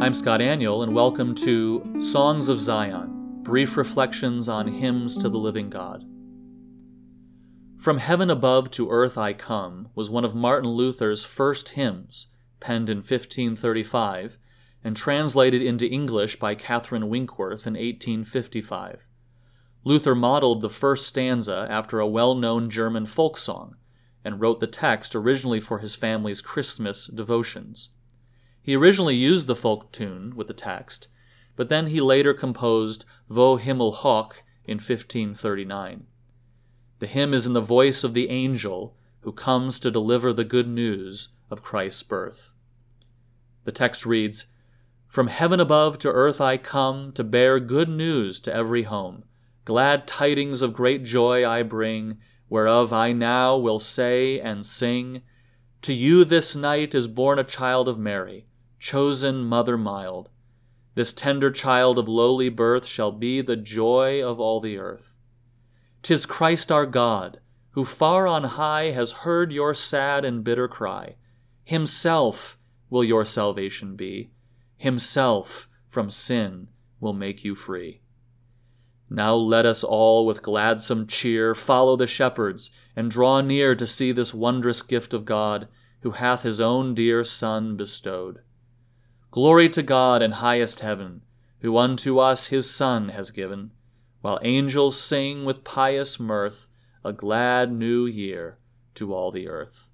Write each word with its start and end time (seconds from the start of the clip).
I'm 0.00 0.14
Scott 0.14 0.38
Aniol, 0.38 0.84
and 0.84 0.94
welcome 0.94 1.34
to 1.34 2.00
Songs 2.00 2.48
of 2.48 2.60
Zion 2.60 3.40
Brief 3.42 3.76
Reflections 3.76 4.48
on 4.48 4.68
Hymns 4.68 5.18
to 5.18 5.28
the 5.28 5.38
Living 5.38 5.70
God. 5.70 6.04
From 7.76 7.98
Heaven 7.98 8.30
Above 8.30 8.70
to 8.70 8.90
Earth 8.90 9.18
I 9.18 9.32
Come 9.32 9.88
was 9.96 10.08
one 10.08 10.24
of 10.24 10.36
Martin 10.36 10.70
Luther's 10.70 11.24
first 11.24 11.70
hymns, 11.70 12.28
penned 12.60 12.88
in 12.88 12.98
1535 12.98 14.38
and 14.84 14.96
translated 14.96 15.62
into 15.62 15.88
English 15.88 16.36
by 16.36 16.54
Catherine 16.54 17.08
Winkworth 17.08 17.66
in 17.66 17.74
1855. 17.74 19.04
Luther 19.82 20.14
modeled 20.14 20.60
the 20.60 20.70
first 20.70 21.08
stanza 21.08 21.66
after 21.68 21.98
a 21.98 22.06
well 22.06 22.36
known 22.36 22.70
German 22.70 23.04
folk 23.04 23.36
song 23.36 23.74
and 24.24 24.40
wrote 24.40 24.60
the 24.60 24.68
text 24.68 25.16
originally 25.16 25.60
for 25.60 25.80
his 25.80 25.96
family's 25.96 26.40
Christmas 26.40 27.08
devotions. 27.08 27.90
He 28.68 28.76
originally 28.76 29.14
used 29.14 29.46
the 29.46 29.56
folk 29.56 29.90
tune 29.92 30.36
with 30.36 30.46
the 30.46 30.52
text, 30.52 31.08
but 31.56 31.70
then 31.70 31.86
he 31.86 32.02
later 32.02 32.34
composed 32.34 33.06
Vom 33.26 33.60
Himmel 33.60 33.92
hoch 33.92 34.42
in 34.66 34.74
1539. 34.76 36.06
The 36.98 37.06
hymn 37.06 37.32
is 37.32 37.46
in 37.46 37.54
the 37.54 37.62
voice 37.62 38.04
of 38.04 38.12
the 38.12 38.28
angel 38.28 38.94
who 39.20 39.32
comes 39.32 39.80
to 39.80 39.90
deliver 39.90 40.34
the 40.34 40.44
good 40.44 40.68
news 40.68 41.30
of 41.50 41.62
Christ's 41.62 42.02
birth. 42.02 42.52
The 43.64 43.72
text 43.72 44.04
reads 44.04 44.48
From 45.06 45.28
heaven 45.28 45.60
above 45.60 45.98
to 46.00 46.12
earth 46.12 46.38
I 46.38 46.58
come 46.58 47.12
to 47.12 47.24
bear 47.24 47.58
good 47.60 47.88
news 47.88 48.38
to 48.40 48.52
every 48.52 48.82
home. 48.82 49.24
Glad 49.64 50.06
tidings 50.06 50.60
of 50.60 50.74
great 50.74 51.04
joy 51.04 51.48
I 51.48 51.62
bring, 51.62 52.18
whereof 52.50 52.92
I 52.92 53.12
now 53.12 53.56
will 53.56 53.80
say 53.80 54.38
and 54.38 54.66
sing. 54.66 55.22
To 55.80 55.94
you 55.94 56.22
this 56.26 56.54
night 56.54 56.94
is 56.94 57.06
born 57.06 57.38
a 57.38 57.44
child 57.44 57.88
of 57.88 57.98
Mary, 57.98 58.44
chosen 58.78 59.44
mother 59.44 59.76
mild. 59.76 60.28
This 60.94 61.12
tender 61.12 61.50
child 61.50 61.98
of 61.98 62.08
lowly 62.08 62.48
birth 62.48 62.86
shall 62.86 63.12
be 63.12 63.40
the 63.40 63.56
joy 63.56 64.22
of 64.22 64.40
all 64.40 64.60
the 64.60 64.78
earth. 64.78 65.16
Tis 66.02 66.26
Christ 66.26 66.72
our 66.72 66.86
God, 66.86 67.40
who 67.70 67.84
far 67.84 68.26
on 68.26 68.44
high 68.44 68.90
has 68.90 69.22
heard 69.22 69.52
your 69.52 69.74
sad 69.74 70.24
and 70.24 70.42
bitter 70.42 70.66
cry. 70.66 71.16
Himself 71.64 72.58
will 72.90 73.04
your 73.04 73.24
salvation 73.24 73.94
be. 73.94 74.30
Himself 74.76 75.68
from 75.86 76.10
sin 76.10 76.68
will 77.00 77.12
make 77.12 77.44
you 77.44 77.54
free. 77.54 78.00
Now 79.10 79.34
let 79.34 79.64
us 79.64 79.82
all 79.82 80.26
with 80.26 80.42
gladsome 80.42 81.06
cheer 81.06 81.54
follow 81.54 81.96
the 81.96 82.06
shepherds 82.06 82.70
and 82.94 83.10
draw 83.10 83.40
near 83.40 83.74
to 83.74 83.86
see 83.86 84.12
this 84.12 84.34
wondrous 84.34 84.82
gift 84.82 85.14
of 85.14 85.24
God, 85.24 85.68
who 86.00 86.12
hath 86.12 86.42
his 86.42 86.60
own 86.60 86.94
dear 86.94 87.24
Son 87.24 87.76
bestowed. 87.76 88.40
Glory 89.30 89.68
to 89.68 89.82
God 89.82 90.22
in 90.22 90.32
highest 90.32 90.80
heaven, 90.80 91.22
who 91.60 91.76
unto 91.76 92.18
us 92.18 92.46
his 92.46 92.70
Son 92.70 93.10
has 93.10 93.30
given, 93.30 93.72
while 94.20 94.38
angels 94.42 94.98
sing 94.98 95.44
with 95.44 95.64
pious 95.64 96.18
mirth 96.18 96.68
a 97.04 97.12
glad 97.12 97.70
new 97.70 98.06
year 98.06 98.58
to 98.94 99.14
all 99.14 99.30
the 99.30 99.48
earth. 99.48 99.88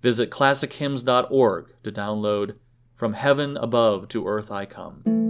Visit 0.00 0.30
classichymns.org 0.30 1.74
to 1.82 1.92
download 1.92 2.56
From 2.94 3.14
Heaven 3.14 3.56
Above 3.56 4.08
to 4.08 4.26
Earth 4.26 4.50
I 4.50 4.66
Come. 4.66 5.21